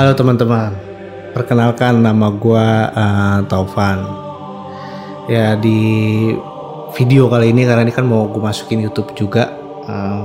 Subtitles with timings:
[0.00, 0.72] Halo teman-teman,
[1.36, 4.00] perkenalkan nama gue uh, Taufan.
[5.28, 5.76] Ya di
[6.96, 9.52] video kali ini karena ini kan mau gue masukin YouTube juga.
[9.84, 10.24] Uh,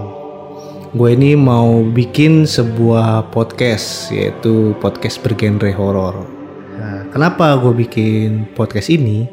[0.95, 6.23] gue ini mau bikin sebuah podcast yaitu podcast bergenre horor.
[6.80, 9.27] Nah, kenapa gue bikin podcast ini?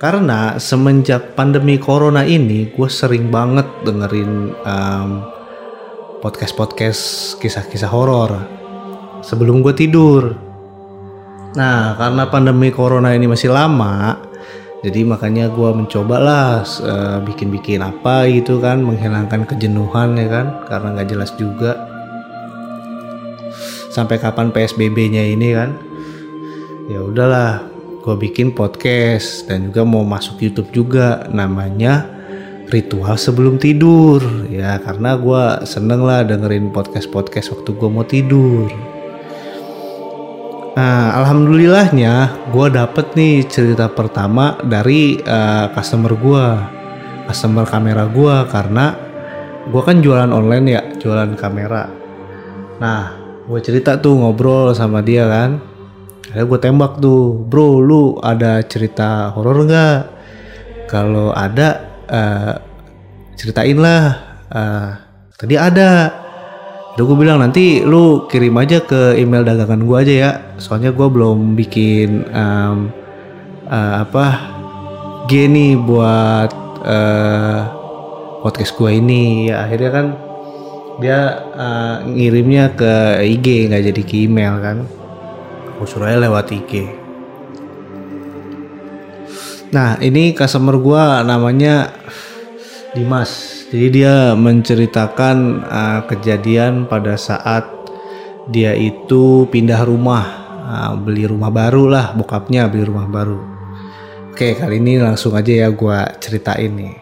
[0.00, 5.20] Karena semenjak pandemi corona ini, gue sering banget dengerin um,
[6.24, 8.59] podcast-podcast kisah-kisah horor
[9.20, 10.36] sebelum gue tidur.
[11.56, 14.16] Nah, karena pandemi corona ini masih lama,
[14.86, 20.88] jadi makanya gue mencoba lah uh, bikin-bikin apa gitu kan, menghilangkan kejenuhan ya kan, karena
[20.94, 21.74] nggak jelas juga.
[23.90, 25.74] Sampai kapan PSBB-nya ini kan?
[26.86, 27.66] Ya udahlah,
[28.00, 32.20] gue bikin podcast dan juga mau masuk YouTube juga namanya
[32.70, 38.70] ritual sebelum tidur ya karena gue seneng lah dengerin podcast podcast waktu gue mau tidur
[40.74, 46.46] nah alhamdulillahnya gue dapet nih cerita pertama dari uh, customer gue
[47.26, 48.94] customer kamera gue karena
[49.66, 51.90] gue kan jualan online ya jualan kamera
[52.78, 55.70] nah gue cerita tuh ngobrol sama dia kan
[56.30, 59.98] Akhirnya gue tembak tuh, bro lu ada cerita horor nggak?
[60.86, 62.54] Kalau ada uh,
[63.34, 64.14] ceritain lah.
[64.46, 64.94] Uh,
[65.34, 66.19] tadi ada.
[66.96, 70.30] Udah gue bilang nanti lu kirim aja ke email dagangan gue aja ya.
[70.58, 72.90] Soalnya gue belum bikin um,
[73.70, 74.26] uh, apa
[75.30, 76.50] gini buat
[76.82, 77.60] uh,
[78.42, 79.52] podcast gue ini.
[79.52, 80.06] Ya akhirnya kan
[81.00, 84.84] dia uh, ngirimnya ke IG nggak jadi ke email kan
[85.74, 86.92] aku suruh lewat IG
[89.72, 91.88] nah ini customer gua namanya
[92.92, 97.62] Dimas jadi dia menceritakan uh, kejadian pada saat
[98.50, 100.42] dia itu pindah rumah.
[100.70, 103.38] Uh, beli rumah baru lah bokapnya beli rumah baru.
[104.30, 106.98] Oke kali ini langsung aja ya gua ceritain nih.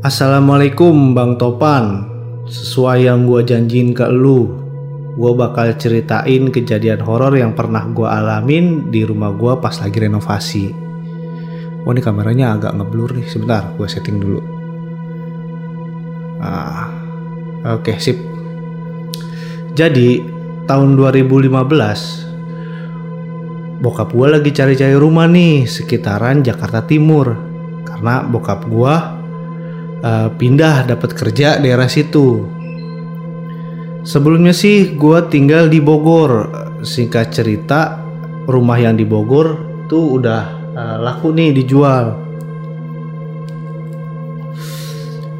[0.00, 2.08] Assalamualaikum Bang Topan.
[2.48, 4.60] Sesuai yang gue janjiin ke lu
[5.12, 10.81] gue bakal ceritain kejadian horor yang pernah gue alamin di rumah gue pas lagi renovasi.
[11.82, 14.38] Oh ini kameranya agak ngeblur nih, sebentar gue setting dulu.
[16.42, 16.90] Ah,
[17.74, 18.18] oke okay, sip.
[19.72, 20.20] Jadi
[20.70, 27.34] tahun 2015 bokap gue lagi cari-cari rumah nih sekitaran Jakarta Timur
[27.82, 28.94] karena bokap gue
[30.06, 32.46] uh, pindah dapat kerja daerah situ
[34.02, 36.50] Sebelumnya sih gue tinggal di Bogor.
[36.82, 38.02] Singkat cerita,
[38.50, 39.54] rumah yang di Bogor
[39.86, 42.16] tuh udah uh, laku nih dijual.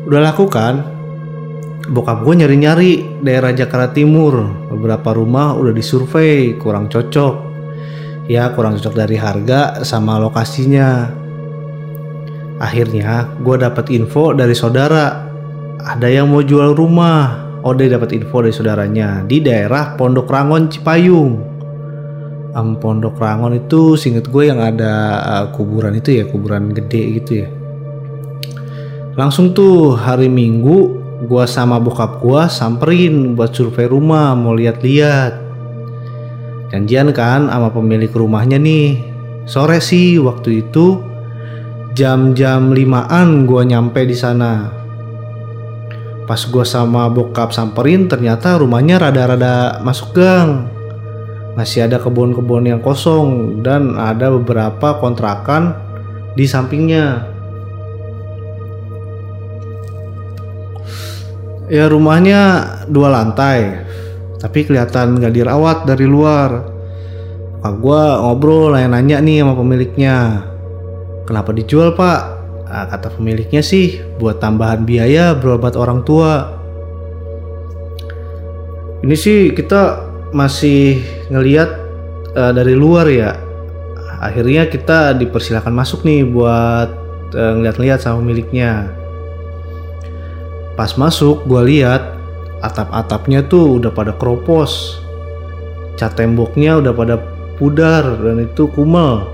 [0.08, 0.82] Udah laku kan?
[1.82, 4.46] Bokap gue nyari-nyari daerah Jakarta Timur.
[4.70, 7.52] Beberapa rumah udah disurvei, kurang cocok.
[8.30, 11.10] Ya kurang cocok dari harga sama lokasinya.
[12.62, 15.28] Akhirnya gue dapat info dari saudara.
[15.82, 21.51] Ada yang mau jual rumah Ode dapat info dari saudaranya di daerah Pondok Rangon Cipayung.
[22.52, 27.32] Um, Pondok Rangon itu singet gue yang ada uh, kuburan itu ya, kuburan gede gitu
[27.44, 27.48] ya.
[29.16, 35.40] Langsung tuh hari Minggu gue sama bokap gue samperin buat survei rumah mau lihat-lihat.
[36.72, 39.00] Janjian kan sama pemilik rumahnya nih.
[39.48, 41.00] Sore sih waktu itu
[41.96, 44.82] jam-jam limaan gue nyampe di sana
[46.22, 50.70] Pas gue sama bokap samperin ternyata rumahnya rada-rada masuk gang.
[51.52, 55.76] Masih ada kebun-kebun yang kosong dan ada beberapa kontrakan
[56.32, 57.28] di sampingnya.
[61.68, 63.84] Ya rumahnya dua lantai,
[64.40, 66.68] tapi kelihatan gak dirawat dari luar.
[67.62, 70.16] Pak gue ngobrol nanya-nanya nih sama pemiliknya.
[71.24, 72.20] Kenapa dijual pak?
[72.72, 76.58] Nah, kata pemiliknya sih buat tambahan biaya berobat orang tua.
[79.04, 81.70] Ini sih kita masih ngeliat
[82.34, 83.36] uh, dari luar ya.
[84.22, 86.88] Akhirnya kita dipersilakan masuk nih buat
[87.36, 88.90] uh, ngeliat-ngeliat sama pemiliknya.
[90.74, 92.16] Pas masuk gue lihat
[92.64, 94.98] atap-atapnya tuh udah pada keropos.
[96.00, 97.20] Cat temboknya udah pada
[97.60, 99.28] pudar dan itu kumel.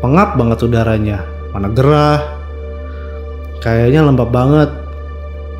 [0.00, 1.22] Pengap banget udaranya.
[1.52, 2.42] Mana gerah,
[3.60, 4.70] kayaknya lembab banget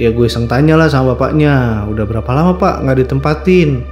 [0.02, 3.86] ya gue iseng tanya lah sama bapaknya udah berapa lama pak nggak ditempatin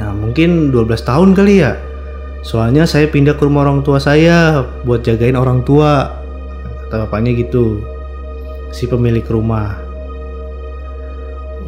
[0.00, 1.74] nah mungkin 12 tahun kali ya.
[2.44, 6.12] Soalnya saya pindah ke rumah orang tua saya buat jagain orang tua
[6.86, 7.80] kata bapaknya gitu
[8.68, 9.80] si pemilik rumah.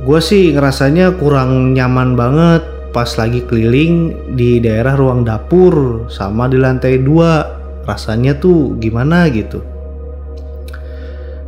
[0.05, 2.63] Gue sih ngerasanya kurang nyaman banget
[2.93, 7.59] pas lagi keliling di daerah ruang dapur sama di lantai dua.
[7.87, 9.63] Rasanya tuh gimana gitu.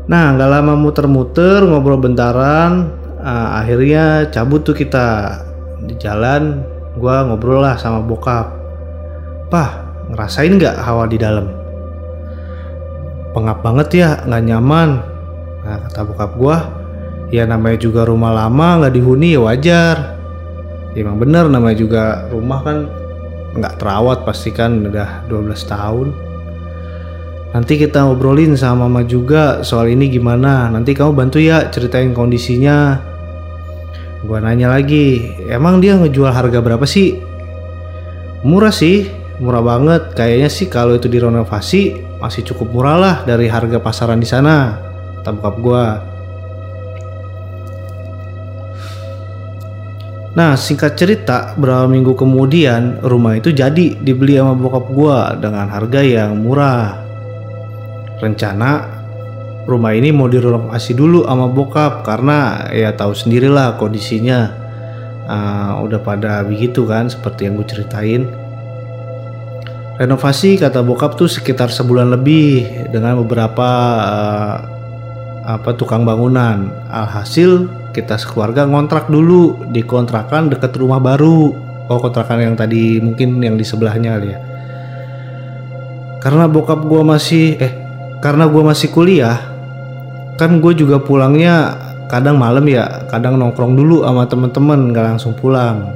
[0.08, 2.88] Nah nggak lama muter-muter ngobrol bentaran
[3.20, 5.38] uh, akhirnya cabut tuh kita
[5.88, 6.60] di jalan
[6.94, 8.52] gue ngobrol lah sama bokap.
[9.48, 11.48] Pah ngerasain nggak hawa di dalam?
[13.32, 14.88] Pengap banget ya nggak nyaman.
[15.64, 16.56] Nah kata bokap gue
[17.32, 19.96] ya namanya juga rumah lama nggak dihuni ya wajar.
[20.92, 22.88] Ya, emang bener namanya juga rumah kan
[23.56, 26.08] nggak terawat pasti kan udah 12 tahun.
[27.48, 30.68] Nanti kita ngobrolin sama mama juga soal ini gimana.
[30.68, 33.00] Nanti kamu bantu ya ceritain kondisinya
[34.26, 37.18] gua nanya lagi emang dia ngejual harga berapa sih?
[38.42, 39.06] Murah sih
[39.38, 40.14] murah banget.
[40.14, 44.74] Kayaknya sih kalau itu direnovasi masih cukup murah lah dari harga pasaran di sana
[45.22, 45.86] kata bokap gua.
[50.38, 56.00] Nah singkat cerita berapa minggu kemudian rumah itu jadi dibeli sama bokap gua dengan harga
[56.02, 57.02] yang murah.
[58.18, 58.97] Rencana
[59.68, 64.48] rumah ini mau direnovasi dulu sama bokap karena ya tahu sendirilah kondisinya
[65.28, 68.24] uh, udah pada begitu kan seperti yang gue ceritain.
[70.00, 73.68] Renovasi kata bokap tuh sekitar sebulan lebih dengan beberapa
[74.08, 74.56] uh,
[75.44, 76.72] apa tukang bangunan.
[76.88, 83.40] Alhasil kita sekeluarga ngontrak dulu di kontrakan deket rumah baru oh kontrakan yang tadi mungkin
[83.40, 84.38] yang di sebelahnya ya
[86.20, 87.72] karena bokap gue masih eh
[88.20, 89.47] karena gue masih kuliah
[90.38, 91.74] kan gue juga pulangnya
[92.06, 95.90] kadang malam ya kadang nongkrong dulu sama temen-temen gak langsung pulang.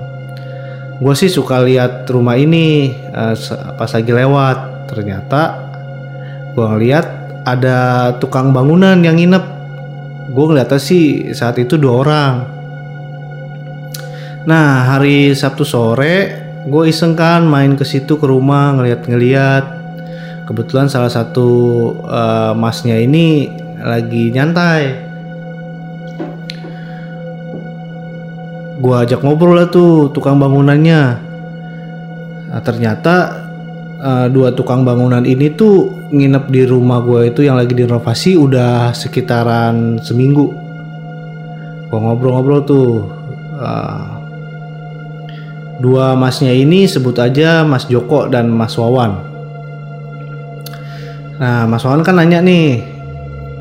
[0.99, 3.35] Gue sih suka lihat rumah ini uh,
[3.79, 4.91] pas lagi lewat.
[4.91, 5.43] Ternyata
[6.53, 7.07] gue ngeliat
[7.47, 9.45] ada tukang bangunan yang nginep.
[10.35, 12.35] Gue ngeliatnya sih saat itu dua orang.
[14.43, 19.83] Nah hari Sabtu sore gue iseng kan main ke situ ke rumah ngeliat-ngeliat.
[20.47, 21.51] Kebetulan salah satu
[22.03, 24.83] uh, masnya ini lagi nyantai
[28.83, 31.03] gue ajak ngobrol lah tuh tukang bangunannya
[32.51, 33.43] nah, ternyata
[34.03, 38.93] uh, dua tukang bangunan ini tuh nginep di rumah gue itu yang lagi direnovasi udah
[38.93, 40.53] sekitaran seminggu.
[41.89, 42.91] Gue ngobrol-ngobrol tuh.
[43.63, 44.19] Uh,
[45.79, 49.19] dua masnya ini sebut aja Mas Joko dan Mas Wawan.
[51.43, 52.87] Nah, Mas Wawan kan nanya nih,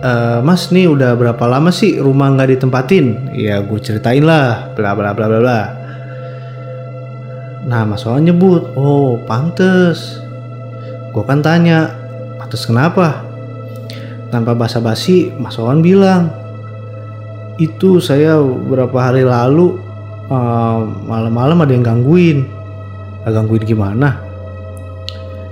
[0.01, 0.11] e,
[0.41, 3.31] Mas nih udah berapa lama sih rumah nggak ditempatin?
[3.37, 5.61] Ya gue ceritain lah, bla bla bla bla bla.
[7.61, 10.17] Nah, Mas Wawan nyebut, oh pantes
[11.11, 11.91] Gue kan tanya,
[12.39, 13.27] atas kenapa?
[14.31, 16.31] Tanpa basa-basi, Mas Wawan bilang,
[17.59, 19.75] itu saya beberapa hari lalu
[20.31, 22.47] uh, malam-malam ada yang gangguin.
[23.27, 24.23] Gangguin gimana?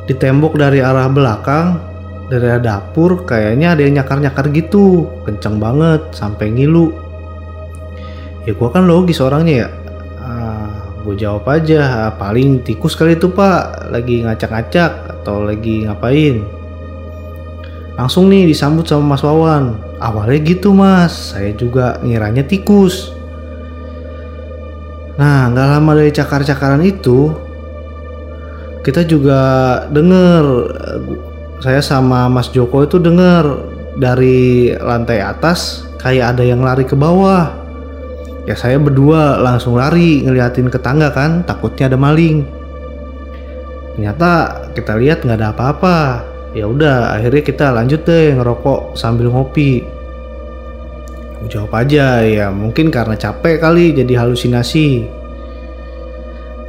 [0.08, 1.89] Di tembok dari arah belakang,
[2.30, 6.94] dari dapur, kayaknya ada yang nyakar-nyakar gitu, kencang banget, sampai ngilu.
[8.46, 9.70] Ya gue kan logis orangnya ya,
[11.04, 13.90] gue jawab aja paling tikus kali itu pak.
[13.90, 16.46] Lagi ngacak-ngacak atau lagi ngapain?
[18.00, 19.76] Langsung nih disambut sama Mas Wawan.
[20.00, 21.36] Awalnya gitu mas.
[21.36, 23.12] Saya juga ngiranya tikus.
[25.20, 27.36] Nah nggak lama dari cakar-cakaran itu
[28.88, 29.42] kita juga
[29.92, 30.44] denger
[31.60, 33.68] saya sama Mas Joko itu denger
[34.00, 37.52] dari lantai atas kayak ada yang lari ke bawah.
[38.48, 42.48] Ya saya berdua langsung lari ngeliatin ke tangga kan takutnya ada maling.
[43.94, 44.32] Ternyata
[44.72, 45.98] kita lihat nggak ada apa-apa.
[46.56, 49.84] Ya udah akhirnya kita lanjut deh ngerokok sambil ngopi.
[51.52, 55.12] Jawab aja ya mungkin karena capek kali jadi halusinasi.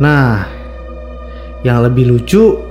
[0.02, 0.50] Nah
[1.62, 2.69] yang lebih lucu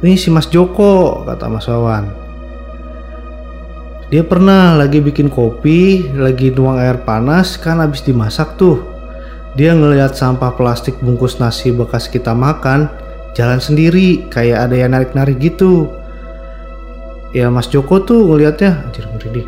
[0.00, 2.20] ini si Mas Joko kata Mas Wawan
[4.10, 8.82] dia pernah lagi bikin kopi, lagi nuang air panas kan habis dimasak tuh.
[9.54, 12.90] Dia ngelihat sampah plastik bungkus nasi bekas kita makan
[13.38, 15.94] jalan sendiri kayak ada yang narik-narik gitu.
[17.30, 19.46] Ya Mas Joko tuh ngelihatnya anjir merinding.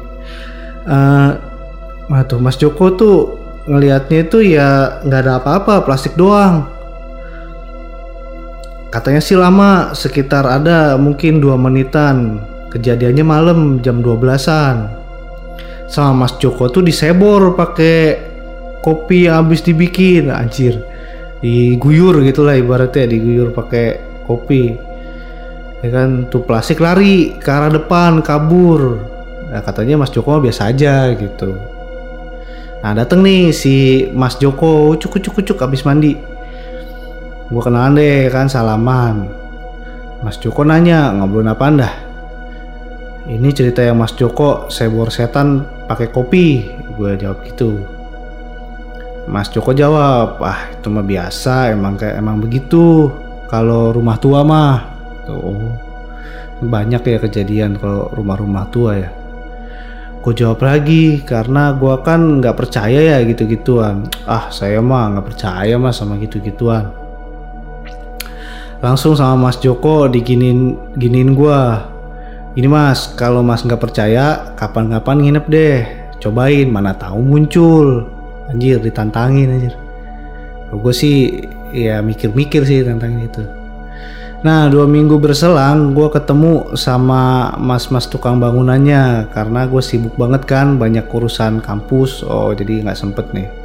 [0.87, 3.17] Uh, tuh Mas Joko tuh
[3.67, 6.71] ngelihatnya itu ya nggak ada apa-apa plastik doang.
[8.93, 14.89] Katanya sih lama sekitar ada mungkin dua menitan Kejadiannya malam jam 12-an.
[15.93, 18.17] Sama Mas Joko tuh disebor pakai
[18.81, 20.81] kopi yang habis dibikin, anjir.
[21.45, 24.73] Diguyur gitulah ibaratnya diguyur pakai kopi.
[25.85, 29.05] Ya kan tuh plastik lari ke arah depan kabur.
[29.53, 31.53] Nah, katanya Mas Joko biasa aja gitu.
[32.81, 36.17] Nah dateng nih si Mas Joko cukup cukup cukup abis mandi.
[37.53, 39.29] Gue kenalan deh kan salaman.
[40.25, 41.91] Mas Joko nanya ngobrol apa anda?
[43.29, 46.73] Ini cerita yang Mas Joko sebor setan pakai kopi.
[46.97, 47.77] Gue jawab gitu.
[49.29, 53.13] Mas Joko jawab, ah itu mah biasa, emang kayak emang begitu.
[53.53, 54.81] Kalau rumah tua mah,
[55.29, 55.77] tuh
[56.63, 59.11] banyak ya kejadian kalau rumah-rumah tua ya
[60.23, 65.75] gue jawab lagi karena gue kan nggak percaya ya gitu-gituan ah saya mah nggak percaya
[65.83, 66.95] mas sama gitu-gituan
[68.83, 71.61] langsung sama Mas Joko diginin giniin gue
[72.53, 75.81] ini mas kalau mas nggak percaya kapan-kapan nginep deh.
[76.21, 78.05] Cobain mana tahu muncul.
[78.53, 79.75] Anjir ditantangin anjir.
[80.69, 83.41] Gue sih ya mikir-mikir sih tentang itu.
[84.45, 89.33] Nah dua minggu berselang gue ketemu sama mas-mas tukang bangunannya.
[89.33, 92.21] Karena gue sibuk banget kan banyak urusan kampus.
[92.21, 93.62] Oh jadi nggak sempet nih.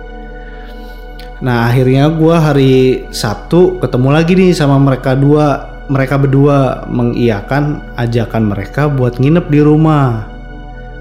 [1.38, 2.74] Nah akhirnya gue hari
[3.14, 5.76] Sabtu ketemu lagi nih sama mereka dua.
[5.88, 10.28] Mereka berdua mengiyakan ajakan mereka buat nginep di rumah.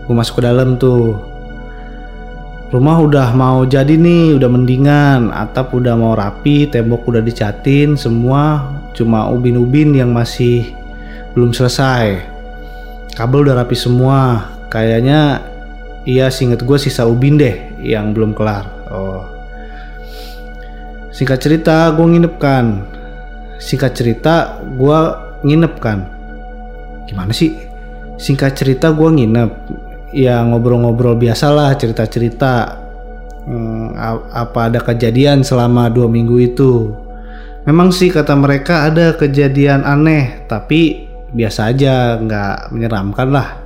[0.07, 1.19] Gue masuk ke dalam tuh.
[2.71, 8.75] Rumah udah mau jadi nih, udah mendingan, atap udah mau rapi, tembok udah dicatin, semua
[8.95, 10.71] cuma ubin-ubin yang masih
[11.35, 12.23] belum selesai.
[13.19, 14.55] Kabel udah rapi semua.
[14.71, 15.43] Kayaknya
[16.07, 18.71] iya singkat gue sisa ubin deh yang belum kelar.
[18.87, 19.36] Oh
[21.16, 22.85] singkat cerita gue nginep kan
[23.56, 24.99] singkat cerita gue
[25.49, 26.16] nginep kan
[27.06, 27.54] gimana sih?
[28.18, 29.50] Singkat cerita gue nginep.
[30.16, 32.82] Ya ngobrol-ngobrol biasalah cerita-cerita.
[33.46, 33.94] Hmm,
[34.35, 36.90] apa ada kejadian selama dua minggu itu?
[37.62, 43.65] Memang sih kata mereka ada kejadian aneh, tapi biasa aja, nggak menyeramkan lah.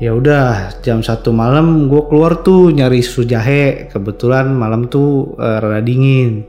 [0.00, 3.92] Ya udah jam satu malam gue keluar tuh nyari susu jahe.
[3.92, 6.48] Kebetulan malam tuh uh, rada dingin.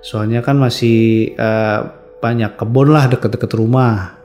[0.00, 1.84] Soalnya kan masih uh,
[2.24, 4.16] banyak kebun lah deket-deket rumah.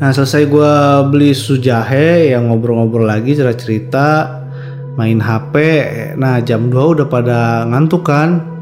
[0.00, 0.72] Nah selesai gue
[1.12, 4.40] beli susu jahe yang ngobrol-ngobrol lagi cerita-cerita
[4.96, 5.54] main HP.
[6.16, 8.54] Nah jam 2 udah pada ngantuk kan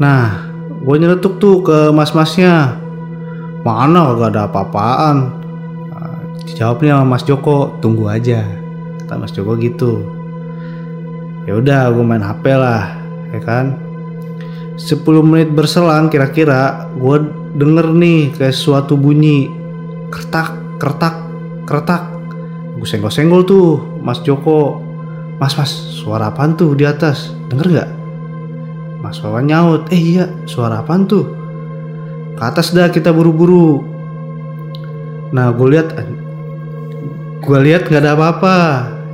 [0.00, 0.48] Nah,
[0.80, 2.80] gue nyeletuk tuh ke mas-masnya.
[3.60, 5.39] Mana gak ada apa-apaan.
[6.50, 8.42] Dijawabnya sama Mas Joko, tunggu aja.
[9.06, 10.02] Kata Mas Joko gitu.
[11.46, 12.98] Ya udah, gue main HP lah,
[13.30, 13.78] ya kan.
[14.80, 17.16] 10 menit berselang kira-kira gue
[17.54, 19.52] denger nih kayak suatu bunyi
[20.08, 21.20] kertak kertak
[21.68, 22.08] kertak
[22.80, 24.80] gue senggol-senggol tuh Mas Joko
[25.36, 27.90] Mas mas suara apaan tuh di atas denger nggak
[29.00, 31.24] Mas Wawan nyaut, eh iya suara apaan tuh?
[32.36, 33.80] Ke atas dah kita buru-buru.
[35.32, 35.96] Nah gue lihat,
[37.40, 38.56] gue lihat nggak ada apa-apa.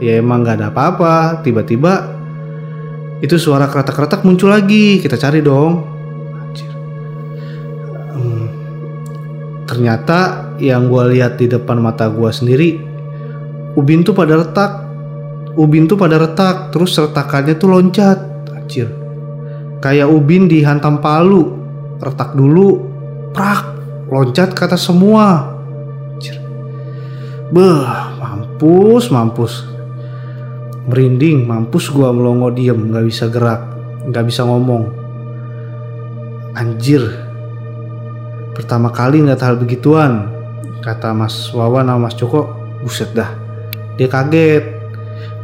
[0.03, 1.41] Ya emang nggak ada apa-apa.
[1.41, 2.15] Tiba-tiba
[3.25, 5.01] itu suara keretak-keretak muncul lagi.
[5.01, 5.73] Kita cari dong.
[8.13, 8.47] Hmm,
[9.65, 12.81] ternyata yang gue lihat di depan mata gue sendiri,
[13.79, 14.73] ubin tuh pada retak.
[15.57, 18.19] Ubin tuh pada retak, terus retakannya tuh loncat.
[18.53, 19.07] Anjir
[19.81, 21.55] kayak ubin dihantam palu
[22.01, 22.83] retak dulu
[23.31, 23.77] prak
[24.11, 25.55] loncat ke atas semua
[27.47, 27.87] Beh,
[28.57, 29.55] mampus, mampus.
[30.89, 33.61] Merinding, mampus gua melongo diem, nggak bisa gerak,
[34.09, 34.89] nggak bisa ngomong.
[36.57, 37.05] Anjir.
[38.57, 40.33] Pertama kali nggak hal begituan,
[40.81, 42.57] kata Mas Wawan sama Mas Joko.
[42.81, 43.29] Buset dah.
[44.01, 44.65] Dia kaget.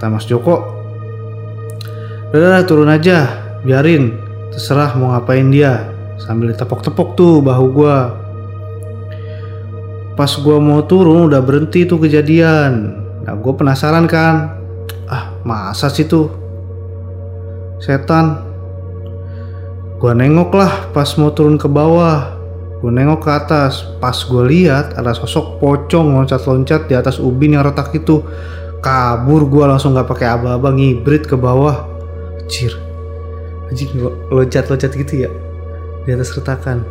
[0.01, 0.73] Kata Mas Joko,
[2.33, 3.29] udah turun aja,
[3.61, 4.17] biarin
[4.57, 5.85] terserah mau ngapain dia
[6.17, 8.17] sambil ditepok-tepok tuh bahu gua
[10.17, 14.63] pas gua mau turun udah berhenti tuh kejadian nah gue penasaran kan
[15.07, 16.33] ah masa sih tuh?
[17.83, 18.47] Setan.
[19.99, 22.39] Gua nengok lah pas mau turun ke bawah.
[22.79, 23.87] Gue nengok ke atas.
[23.99, 28.23] Pas gue lihat ada sosok pocong loncat-loncat di atas ubin yang retak itu.
[28.83, 31.87] Kabur gue langsung nggak pakai aba-aba ngibrit ke bawah.
[32.51, 32.75] Cir
[33.71, 33.89] anjing
[34.31, 35.31] loncat-loncat gitu ya?
[36.07, 36.83] Di atas retakan.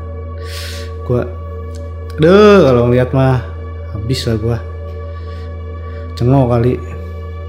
[1.08, 1.28] Gua
[2.20, 3.44] deh kalau ngeliat mah
[3.96, 4.58] habis lah gua
[6.22, 6.78] cengok kali.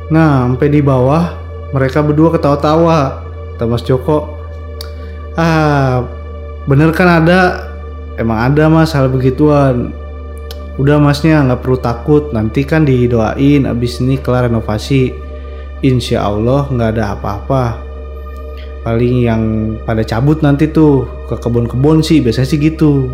[0.08, 1.36] Nah sampai di bawah
[1.76, 3.20] mereka berdua ketawa-tawa.
[3.52, 4.40] Kata Mas Joko
[5.36, 6.08] ah
[6.64, 7.68] bener kan ada?
[8.16, 9.92] Emang ada mas hal begituan.
[10.80, 12.32] Udah masnya nggak perlu takut.
[12.32, 15.12] Nanti kan didoain abis ini kelar renovasi.
[15.84, 17.80] Insya Allah nggak ada apa-apa.
[18.84, 19.42] Paling yang
[19.86, 23.08] pada cabut nanti tuh ke kebun-kebun sih biasanya sih gitu.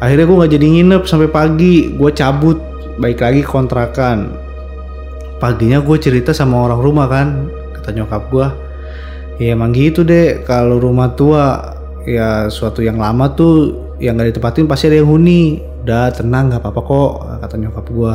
[0.00, 1.92] Akhirnya gue nggak jadi nginep sampai pagi.
[1.92, 2.58] Gue cabut
[2.96, 4.32] baik lagi kontrakan.
[5.36, 7.28] Paginya gue cerita sama orang rumah kan
[7.76, 8.48] kata nyokap gue
[9.36, 11.76] ya emang gitu deh kalau rumah tua
[12.08, 15.60] ya suatu yang lama tuh yang gak ditempatin pasti ada yang huni.
[15.86, 17.12] Udah tenang nggak apa-apa kok
[17.46, 18.14] kata nyokap gue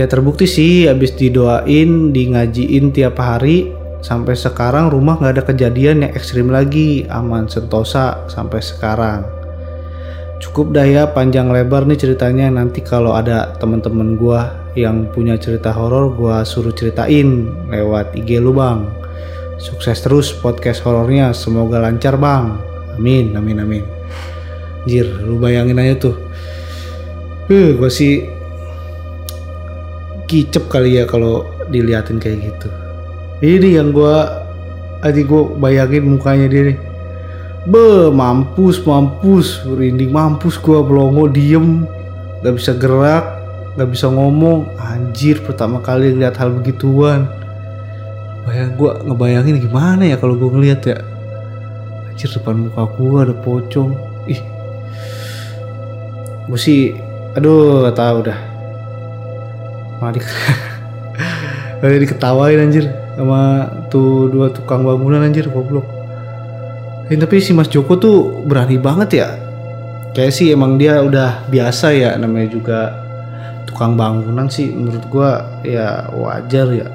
[0.00, 6.06] ya terbukti sih abis didoain di ngajiin tiap hari sampai sekarang rumah nggak ada kejadian
[6.06, 7.04] yang ekstrim lagi.
[7.10, 9.37] Aman sentosa sampai sekarang
[10.38, 12.50] cukup dah ya panjang lebar nih ceritanya.
[12.50, 18.54] Nanti kalau ada teman-teman gua yang punya cerita horor gua suruh ceritain lewat IG lu
[18.54, 18.86] bang.
[19.58, 21.34] Sukses terus podcast horornya.
[21.34, 22.58] Semoga lancar bang.
[22.96, 23.84] Amin amin amin.
[24.86, 26.16] Jir lu bayangin aja tuh.
[27.50, 28.28] Uh, gua sih
[30.28, 32.68] kicep kali ya kalau diliatin kayak gitu.
[33.42, 34.46] Ini yang gua
[35.02, 36.87] aja gua bayangin mukanya dia nih
[37.68, 41.84] Be, mampus, mampus, rinding mampus gua belongo diem,
[42.40, 43.44] gak bisa gerak,
[43.76, 44.72] gak bisa ngomong.
[44.80, 47.28] Anjir, pertama kali ngeliat hal begituan.
[48.48, 51.04] Bayang gua ngebayangin gimana ya kalau gua ngeliat ya.
[52.08, 53.92] Anjir depan muka gua ada pocong.
[54.24, 54.40] Ih.
[56.48, 56.96] Gua sih
[57.36, 58.38] aduh gak tau dah.
[60.08, 60.20] Di
[61.84, 65.97] Kayak diketawain anjir sama tuh dua tukang bangunan anjir goblok.
[67.08, 69.28] Eh, tapi si Mas Joko tuh berani banget ya.
[70.12, 72.80] Kayak sih emang dia udah biasa ya namanya juga
[73.64, 76.88] tukang bangunan sih menurut gua ya wajar ya.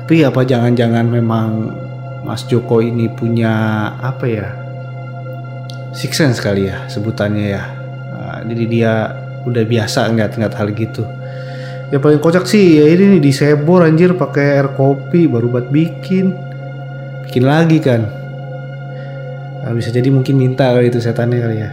[0.00, 1.76] Tapi apa jangan-jangan memang
[2.24, 3.52] Mas Joko ini punya
[4.00, 4.48] apa ya?
[5.92, 7.64] Six sense kali ya sebutannya ya.
[8.16, 8.92] Nah, jadi dia
[9.44, 11.04] udah biasa ngeliat-ngeliat hal gitu.
[11.92, 16.32] Ya paling kocak sih ya ini nih disebor anjir pakai air kopi baru buat bikin.
[17.28, 18.15] Bikin lagi kan.
[19.66, 21.70] Nah, bisa jadi mungkin minta kali itu setannya kali ya.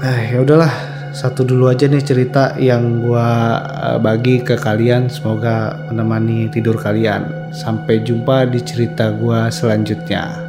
[0.00, 0.72] Eh ya udahlah
[1.12, 7.52] satu dulu aja nih cerita yang gua eh, bagi ke kalian semoga menemani tidur kalian.
[7.52, 10.47] Sampai jumpa di cerita gua selanjutnya.